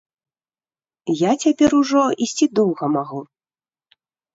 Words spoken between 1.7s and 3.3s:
ужо ісці доўга магу.